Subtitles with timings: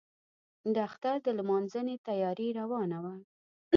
[0.73, 3.15] د اختر د لمانځنې تیاري روانه وه.